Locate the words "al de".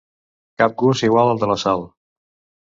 1.35-1.51